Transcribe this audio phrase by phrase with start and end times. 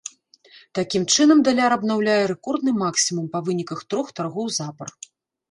[0.77, 4.87] Такім чынам даляр абнаўляе рэкордны максімум па выніках трох таргоў запар.